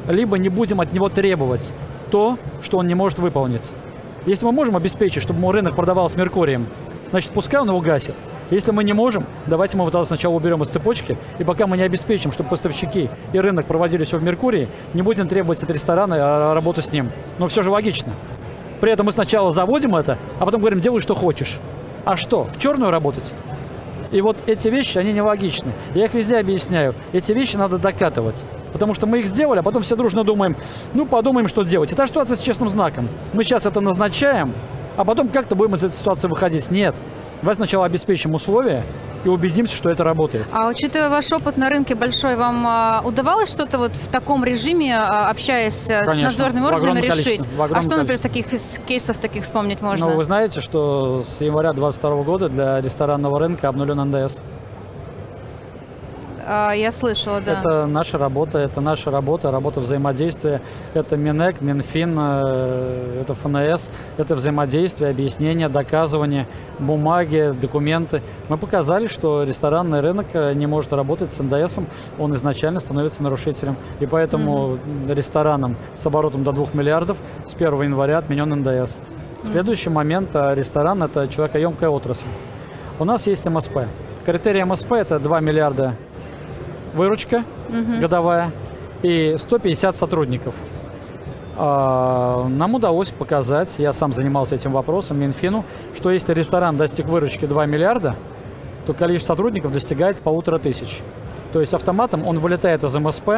Либо 0.09 0.39
не 0.39 0.49
будем 0.49 0.81
от 0.81 0.93
него 0.93 1.09
требовать 1.09 1.71
то, 2.11 2.39
что 2.63 2.79
он 2.79 2.87
не 2.87 2.95
может 2.95 3.19
выполнить. 3.19 3.71
Если 4.27 4.45
мы 4.45 4.53
можем 4.53 4.77
обеспечить, 4.77 5.23
чтобы 5.23 5.41
ему 5.41 5.53
рынок 5.53 5.77
продавал 5.77 6.09
с 6.09 6.17
Меркурием, 6.17 6.67
значит, 7.11 7.33
пускай 7.33 7.61
он 7.61 7.69
его 7.69 7.81
гасит. 7.81 8.15
Если 8.51 8.71
мы 8.71 8.83
не 8.83 8.95
можем, 8.95 9.27
давайте 9.47 9.77
мы 9.77 9.85
вот 9.85 10.07
сначала 10.07 10.35
уберем 10.35 10.63
из 10.63 10.69
цепочки, 10.69 11.19
и 11.39 11.45
пока 11.45 11.67
мы 11.67 11.77
не 11.77 11.83
обеспечим, 11.83 12.33
чтобы 12.33 12.49
поставщики 12.49 13.11
и 13.35 13.39
рынок 13.39 13.67
проводили 13.67 14.05
все 14.05 14.17
в 14.17 14.23
Меркурии, 14.23 14.69
не 14.95 15.03
будем 15.03 15.29
требовать 15.29 15.63
от 15.63 15.71
ресторана 15.71 16.17
а, 16.19 16.55
работу 16.55 16.81
с 16.81 16.91
ним. 16.91 17.11
Но 17.39 17.49
все 17.49 17.63
же 17.63 17.71
логично. 17.71 18.15
При 18.81 18.91
этом 18.91 19.07
мы 19.07 19.13
сначала 19.13 19.53
заводим 19.53 19.95
это, 19.95 20.17
а 20.39 20.47
потом 20.47 20.61
говорим, 20.61 20.81
делай, 20.81 21.01
что 21.01 21.15
хочешь. 21.15 21.59
А 22.07 22.17
что, 22.17 22.45
в 22.45 22.59
черную 22.59 22.91
работать? 22.91 23.35
И 24.11 24.21
вот 24.21 24.37
эти 24.47 24.69
вещи, 24.69 24.99
они 24.99 25.13
нелогичны. 25.13 25.73
Я 25.95 26.07
их 26.07 26.15
везде 26.15 26.39
объясняю. 26.39 26.95
Эти 27.13 27.33
вещи 27.33 27.57
надо 27.57 27.79
докатывать. 27.79 28.37
Потому 28.73 28.95
что 28.95 29.07
мы 29.07 29.21
их 29.21 29.27
сделали, 29.27 29.61
а 29.61 29.63
потом 29.63 29.83
все 29.83 29.97
дружно 29.97 30.25
думаем, 30.25 30.57
ну, 30.95 31.07
подумаем, 31.07 31.49
что 31.49 31.63
делать. 31.63 31.93
Это 31.93 32.07
ситуация 32.07 32.37
с 32.37 32.41
честным 32.41 32.69
знаком. 32.69 33.09
Мы 33.33 33.45
сейчас 33.45 33.67
это 33.67 33.81
назначаем, 33.81 34.53
а 34.97 35.05
потом 35.05 35.29
как-то 35.29 35.55
будем 35.55 35.75
из 35.75 35.85
этой 35.85 35.95
ситуации 35.95 36.29
выходить. 36.29 36.71
Нет. 36.71 36.95
Давай 37.43 37.55
сначала 37.55 37.87
обеспечим 37.87 38.35
условия, 38.35 38.83
и 39.25 39.29
убедимся, 39.29 39.77
что 39.77 39.91
это 39.91 40.05
работает. 40.05 40.47
А 40.53 40.69
учитывая 40.69 41.09
ваш 41.09 41.31
опыт 41.33 41.57
на 41.57 41.69
рынке 41.69 41.95
большой, 41.95 42.37
вам 42.37 42.65
а, 42.67 43.03
удавалось 43.05 43.51
что-то 43.51 43.79
вот 43.79 43.93
в 43.93 44.09
таком 44.09 44.45
режиме, 44.45 44.97
а, 44.97 45.31
общаясь 45.31 45.87
Конечно, 45.87 46.15
с 46.15 46.23
надзорными 46.23 46.67
органами, 46.67 47.01
решить? 47.01 47.41
А 47.59 47.83
что, 47.83 47.97
например, 47.97 48.19
таких 48.21 48.47
кейсов 48.87 49.19
таких 49.19 49.45
вспомнить 49.45 49.81
можно? 49.81 50.11
Ну, 50.11 50.17
вы 50.17 50.25
знаете, 50.25 50.61
что 50.61 51.23
с 51.25 51.41
января 51.41 51.73
2022 51.73 52.23
года 52.23 52.49
для 52.49 52.81
ресторанного 52.81 53.39
рынка 53.39 53.69
обнулен 53.69 53.99
НДС. 54.09 54.39
А, 56.51 56.73
я 56.73 56.93
слышала, 56.93 57.43
да. 57.43 57.59
Это 57.61 57.87
наша 57.87 58.17
работа, 58.17 58.57
это 58.57 58.81
наша 58.81 59.11
работа, 59.11 59.51
работа 59.51 59.81
взаимодействия. 59.81 60.63
Это 60.95 61.19
Минэк, 61.19 61.61
Минфин, 61.61 62.17
э, 62.19 63.21
это 63.21 63.35
ФНС, 63.35 63.91
это 64.17 64.35
взаимодействие, 64.35 65.11
объяснение, 65.11 65.69
доказывание, 65.69 66.47
бумаги, 66.79 67.53
документы. 67.61 68.23
Мы 68.49 68.57
показали, 68.57 69.09
что 69.09 69.43
ресторанный 69.43 70.01
рынок 70.01 70.29
э, 70.33 70.55
не 70.55 70.67
может 70.67 70.95
работать 70.95 71.35
с 71.35 71.39
НДСом, 71.39 71.87
он 72.19 72.35
изначально 72.35 72.81
становится 72.81 73.23
нарушителем. 73.23 73.77
И 74.01 74.07
поэтому 74.07 74.79
mm-hmm. 74.79 75.15
ресторанам 75.15 75.77
с 75.97 76.07
оборотом 76.07 76.45
до 76.45 76.53
2 76.53 76.69
миллиардов 76.73 77.19
с 77.47 77.55
1 77.55 77.83
января 77.83 78.17
отменен 78.17 78.49
НДС. 78.63 78.97
Следующий 79.45 79.91
момент 79.91 80.31
э, 80.33 80.55
ресторан– 80.55 81.03
это 81.05 81.29
человекоемкая 81.29 81.91
отрасль. 81.91 82.27
У 82.99 83.05
нас 83.05 83.27
есть 83.27 83.45
МСП. 83.45 83.81
Критерий 84.25 84.65
МСП– 84.65 84.93
это 84.95 85.19
2 85.19 85.41
миллиарда 85.41 85.95
выручка 86.95 87.45
угу. 87.69 88.01
годовая 88.01 88.53
и 89.03 89.37
150 89.39 89.97
сотрудников. 89.97 90.55
А, 91.57 92.47
нам 92.49 92.75
удалось 92.75 93.11
показать, 93.11 93.75
я 93.79 93.93
сам 93.93 94.13
занимался 94.13 94.55
этим 94.55 94.73
вопросом, 94.73 95.19
Минфину, 95.19 95.65
что 95.97 96.11
если 96.11 96.33
ресторан 96.33 96.77
достиг 96.77 97.07
выручки 97.07 97.47
2 97.47 97.67
миллиарда, 97.67 98.15
то 98.87 98.95
количество 98.95 99.35
сотрудников 99.35 99.73
достигает 99.73 100.17
полутора 100.19 100.59
тысяч. 100.59 101.01
То 101.53 101.61
есть 101.61 101.75
автоматом 101.75 102.27
он 102.27 102.39
вылетает 102.39 102.85
из 102.85 102.95
МСП 102.95 103.31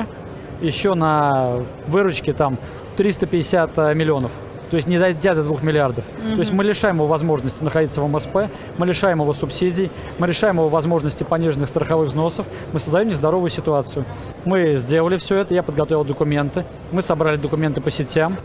еще 0.61 0.95
на 0.95 1.61
выручке 1.87 2.33
там 2.33 2.59
350 2.97 3.76
миллионов. 3.95 4.33
То 4.70 4.76
есть 4.76 4.88
не 4.88 4.98
дойдя 4.98 5.34
до 5.34 5.42
2 5.42 5.58
миллиардов. 5.62 6.04
То 6.34 6.40
есть 6.40 6.52
мы 6.52 6.62
лишаем 6.64 6.96
его 6.96 7.06
возможности 7.06 7.62
находиться 7.62 8.00
в 8.00 8.08
МСП, 8.08 8.48
мы 8.78 8.86
лишаем 8.86 9.20
его 9.20 9.32
субсидий, 9.32 9.90
мы 10.18 10.26
лишаем 10.28 10.56
его 10.56 10.68
возможности 10.68 11.24
пониженных 11.24 11.68
страховых 11.68 12.08
взносов, 12.08 12.46
мы 12.72 12.78
создаем 12.80 13.08
нездоровую 13.08 13.50
ситуацию. 13.50 14.04
Мы 14.44 14.76
сделали 14.76 15.16
все 15.16 15.36
это, 15.36 15.54
я 15.54 15.62
подготовил 15.62 16.04
документы, 16.04 16.64
мы 16.92 17.02
собрали 17.02 17.36
документы 17.36 17.80
по 17.80 17.90
сетям, 17.90 18.36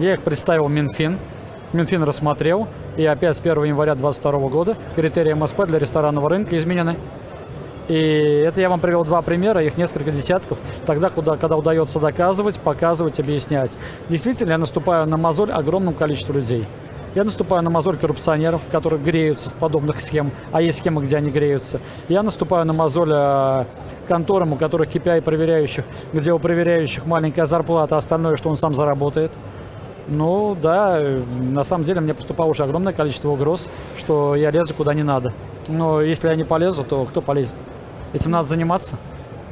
я 0.00 0.14
их 0.14 0.22
представил 0.22 0.68
Минфин, 0.68 1.18
Минфин 1.72 2.02
рассмотрел, 2.02 2.66
и 2.96 3.04
опять 3.04 3.36
с 3.36 3.40
1 3.40 3.64
января 3.64 3.94
2022 3.94 4.48
года 4.48 4.76
критерии 4.96 5.34
МСП 5.34 5.66
для 5.66 5.78
ресторанного 5.78 6.28
рынка 6.30 6.56
изменены. 6.56 6.96
И 7.88 8.44
это 8.46 8.60
я 8.60 8.68
вам 8.68 8.80
привел 8.80 9.04
два 9.04 9.22
примера, 9.22 9.62
их 9.62 9.78
несколько 9.78 10.10
десятков, 10.10 10.58
тогда, 10.84 11.08
куда, 11.08 11.36
когда 11.36 11.56
удается 11.56 11.98
доказывать, 11.98 12.58
показывать, 12.60 13.18
объяснять. 13.18 13.70
Действительно, 14.10 14.52
я 14.52 14.58
наступаю 14.58 15.06
на 15.06 15.16
мозоль 15.16 15.50
огромному 15.50 15.96
количеству 15.96 16.34
людей. 16.34 16.66
Я 17.14 17.24
наступаю 17.24 17.62
на 17.62 17.70
мозоль 17.70 17.96
коррупционеров, 17.96 18.60
которые 18.70 19.02
греются 19.02 19.48
с 19.48 19.52
подобных 19.54 20.02
схем, 20.02 20.30
а 20.52 20.60
есть 20.60 20.78
схемы, 20.78 21.02
где 21.02 21.16
они 21.16 21.30
греются. 21.30 21.80
Я 22.08 22.22
наступаю 22.22 22.66
на 22.66 22.74
мозоль 22.74 23.10
э, 23.12 23.64
конторам, 24.06 24.52
у 24.52 24.56
которых 24.56 24.94
KPI 24.94 25.22
проверяющих, 25.22 25.86
где 26.12 26.32
у 26.32 26.38
проверяющих 26.38 27.06
маленькая 27.06 27.46
зарплата, 27.46 27.94
а 27.94 27.98
остальное, 27.98 28.36
что 28.36 28.50
он 28.50 28.58
сам 28.58 28.74
заработает. 28.74 29.32
Ну 30.08 30.56
да, 30.60 31.02
на 31.40 31.64
самом 31.64 31.84
деле 31.84 32.00
мне 32.00 32.12
поступало 32.12 32.50
уже 32.50 32.64
огромное 32.64 32.92
количество 32.92 33.30
угроз, 33.30 33.68
что 33.98 34.34
я 34.34 34.50
лезу 34.50 34.74
куда 34.74 34.92
не 34.92 35.02
надо. 35.02 35.32
Но 35.68 36.02
если 36.02 36.28
я 36.28 36.36
не 36.36 36.44
полезу, 36.44 36.84
то 36.84 37.06
кто 37.06 37.22
полезет? 37.22 37.56
Этим 38.12 38.30
надо 38.30 38.48
заниматься. 38.48 38.96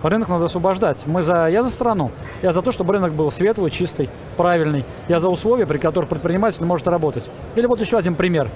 Рынок 0.03 0.29
надо 0.29 0.47
освобождать. 0.47 1.05
Мы 1.07 1.23
за, 1.23 1.49
я 1.49 1.63
за 1.63 1.71
страну. 1.71 2.11
Я 2.43 2.53
за 2.53 2.63
то, 2.63 2.71
чтобы 2.71 2.93
рынок 2.93 3.13
был 3.13 3.31
светлый, 3.31 3.71
чистый, 3.71 4.09
правильный. 4.37 4.85
Я 5.09 5.21
за 5.21 5.29
условия, 5.29 5.67
при 5.67 5.79
которых 5.79 6.09
предприниматель 6.09 6.65
может 6.65 6.87
работать. 6.87 7.29
Или 7.57 7.67
вот 7.67 7.81
еще 7.81 7.99
один 7.99 8.15
пример. 8.15 8.49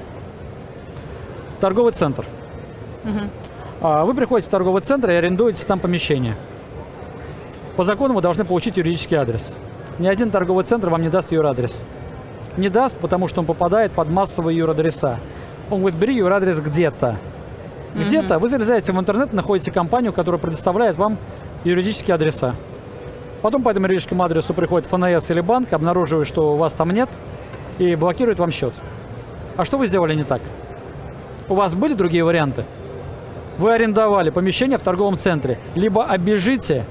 Торговый 1.61 1.93
центр. 1.93 2.25
А, 3.81 4.05
Вы 4.05 4.15
приходите 4.15 4.49
в 4.49 4.51
торговый 4.51 4.83
центр 4.83 5.11
и 5.11 5.15
арендуете 5.15 5.65
там 5.67 5.79
помещение. 5.79 6.35
По 7.77 7.85
закону 7.85 8.15
вы 8.15 8.21
должны 8.21 8.45
получить 8.45 8.77
юридический 8.77 9.17
адрес. 9.17 9.53
Ни 9.99 10.07
один 10.07 10.31
торговый 10.31 10.65
центр 10.65 10.89
вам 10.89 11.03
не 11.03 11.09
даст 11.09 11.33
юрадрес. 11.33 11.83
Не 12.57 12.69
даст, 12.69 12.97
потому 12.97 13.27
что 13.29 13.41
он 13.41 13.47
попадает 13.47 13.93
под 13.93 14.11
массовые 14.11 14.57
юрадреса. 14.59 15.19
Он 15.71 15.81
говорит, 15.81 15.99
бери 15.99 16.15
юрадрес 16.17 16.61
где-то. 16.61 17.17
Где-то 17.95 18.39
вы 18.39 18.49
залезаете 18.49 18.93
в 18.93 19.01
интернет, 19.01 19.33
находите 19.33 19.73
компанию, 19.73 20.13
которая 20.13 20.41
предоставляет 20.41 20.97
вам 20.97 21.19
юридические 21.65 22.15
адреса. 22.15 22.55
Потом 23.43 23.63
по 23.63 23.71
этому 23.71 23.87
юридическому 23.87 24.23
адресу 24.23 24.55
приходит 24.55 24.89
ФНС 24.89 25.31
или 25.31 25.41
банк, 25.41 25.73
обнаруживает, 25.73 26.29
что 26.29 26.55
у 26.55 26.57
вас 26.57 26.73
там 26.73 26.91
нет, 26.91 27.09
и 27.79 27.95
блокирует 27.97 28.39
вам 28.39 28.51
счет. 28.51 28.75
А 29.57 29.65
что 29.65 29.79
вы 29.79 29.87
сделали 29.87 30.15
не 30.15 30.25
так? 30.25 30.41
У 31.49 31.55
вас 31.55 31.75
были 31.75 31.95
другие 31.95 32.23
варианты? 32.23 32.65
Вы 33.59 33.73
арендовали 33.73 34.31
помещение 34.31 34.79
в 34.79 34.83
торговом 34.83 35.19
центре. 35.19 35.59
Либо 35.75 36.05
обижите 36.05 36.85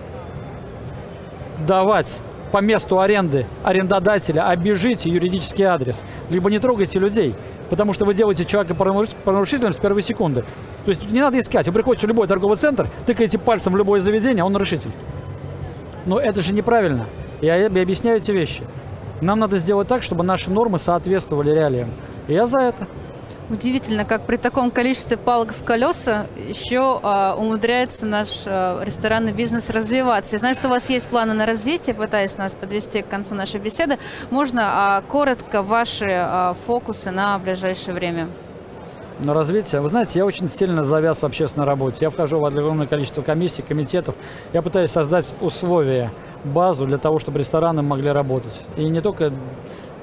давать 1.65 2.19
по 2.51 2.59
месту 2.59 2.99
аренды 2.99 3.45
арендодателя, 3.63 4.47
обижите 4.47 5.09
юридический 5.09 5.63
адрес, 5.63 6.01
либо 6.29 6.49
не 6.49 6.59
трогайте 6.59 6.99
людей, 6.99 7.35
потому 7.69 7.93
что 7.93 8.05
вы 8.05 8.13
делаете 8.13 8.45
человека 8.45 8.75
правонарушителем 8.75 9.73
с 9.73 9.77
первой 9.77 10.01
секунды. 10.01 10.43
То 10.85 10.91
есть 10.91 11.03
не 11.09 11.19
надо 11.19 11.39
искать. 11.39 11.67
Вы 11.67 11.73
приходите 11.73 12.05
в 12.05 12.09
любой 12.09 12.27
торговый 12.27 12.57
центр, 12.57 12.89
тыкаете 13.05 13.37
пальцем 13.37 13.73
в 13.73 13.77
любое 13.77 13.99
заведение, 13.99 14.43
а 14.43 14.45
он 14.45 14.53
нарушитель. 14.53 14.91
Но 16.05 16.19
это 16.19 16.41
же 16.41 16.53
неправильно. 16.53 17.05
Я 17.41 17.55
я 17.55 17.67
объясняю 17.67 18.17
эти 18.17 18.31
вещи. 18.31 18.63
Нам 19.21 19.39
надо 19.39 19.57
сделать 19.57 19.87
так, 19.87 20.01
чтобы 20.01 20.23
наши 20.23 20.49
нормы 20.49 20.79
соответствовали 20.79 21.51
реалиям. 21.51 21.89
И 22.27 22.33
я 22.33 22.47
за 22.47 22.59
это. 22.59 22.87
Удивительно, 23.49 24.05
как 24.05 24.27
при 24.27 24.35
таком 24.35 24.69
количестве 24.69 25.17
палок 25.17 25.53
в 25.53 25.63
колеса 25.63 26.27
еще 26.37 26.99
а, 27.01 27.35
умудряется 27.35 28.05
наш 28.05 28.43
а, 28.45 28.83
ресторанный 28.83 29.31
бизнес 29.31 29.71
развиваться. 29.71 30.35
Я 30.35 30.37
знаю, 30.37 30.53
что 30.53 30.67
у 30.67 30.69
вас 30.69 30.87
есть 30.91 31.07
планы 31.07 31.33
на 31.33 31.47
развитие, 31.47 31.95
пытаясь 31.95 32.37
нас 32.37 32.53
подвести 32.53 33.01
к 33.01 33.07
концу 33.07 33.33
нашей 33.33 33.59
беседы. 33.59 33.97
Можно 34.29 34.61
а, 34.65 35.01
коротко 35.01 35.63
ваши 35.63 36.11
а, 36.11 36.55
фокусы 36.67 37.09
на 37.09 37.39
ближайшее 37.39 37.95
время? 37.95 38.29
на 39.19 39.33
развитие. 39.33 39.81
Вы 39.81 39.89
знаете, 39.89 40.19
я 40.19 40.25
очень 40.25 40.47
сильно 40.47 40.85
завяз 40.85 41.21
в 41.21 41.25
общественной 41.25 41.67
работе. 41.67 41.97
Я 42.01 42.09
вхожу 42.09 42.39
в 42.39 42.45
огромное 42.45 42.87
количество 42.87 43.21
комиссий, 43.21 43.61
комитетов. 43.61 44.15
Я 44.53 44.61
пытаюсь 44.61 44.91
создать 44.91 45.33
условия, 45.41 46.09
базу 46.45 46.85
для 46.85 46.97
того, 46.97 47.19
чтобы 47.19 47.39
рестораны 47.39 47.81
могли 47.81 48.11
работать. 48.11 48.61
И 48.77 48.85
не 48.89 49.01
только 49.01 49.33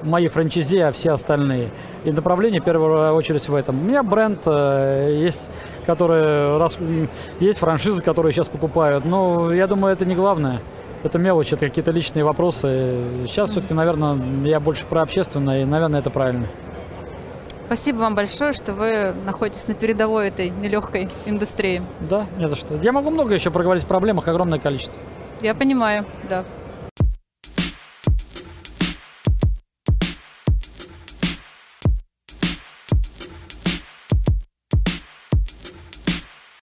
мои 0.03 0.27
франчайзи, 0.27 0.77
а 0.79 0.91
все 0.91 1.11
остальные. 1.11 1.69
И 2.05 2.11
направление 2.11 2.61
в 2.61 2.63
первую 2.63 3.13
очередь 3.13 3.47
в 3.49 3.55
этом. 3.55 3.79
У 3.79 3.83
меня 3.83 4.03
бренд 4.03 4.39
э, 4.45 5.17
есть, 5.19 5.49
который 5.85 6.57
рас- 6.57 6.77
м, 6.79 7.09
есть 7.39 7.59
франшизы, 7.59 8.01
которые 8.01 8.31
сейчас 8.33 8.47
покупают. 8.47 9.05
Но 9.05 9.51
я 9.53 9.67
думаю, 9.67 9.93
это 9.93 10.05
не 10.05 10.15
главное. 10.15 10.61
Это 11.03 11.19
мелочи, 11.19 11.53
это 11.53 11.67
какие-то 11.67 11.91
личные 11.91 12.23
вопросы. 12.25 12.95
Сейчас 13.27 13.51
все-таки, 13.51 13.73
наверное, 13.73 14.17
я 14.43 14.59
больше 14.59 14.85
про 14.85 15.01
общественное, 15.03 15.61
и, 15.61 15.65
наверное, 15.65 15.99
это 15.99 16.09
правильно. 16.09 16.47
Спасибо 17.67 17.97
вам 17.97 18.15
большое, 18.15 18.53
что 18.53 18.71
вы 18.73 19.13
находитесь 19.25 19.67
на 19.67 19.73
передовой 19.73 20.29
этой 20.29 20.49
нелегкой 20.49 21.09
индустрии. 21.25 21.81
Да, 22.09 22.25
не 22.37 22.47
за 22.47 22.55
что. 22.55 22.75
Я 22.75 22.93
могу 22.93 23.09
много 23.11 23.33
еще 23.33 23.51
проговорить 23.51 23.83
о 23.83 23.87
проблемах, 23.87 24.27
огромное 24.27 24.57
количество. 24.57 24.97
Я 25.41 25.53
понимаю, 25.53 26.05
да. 26.29 26.45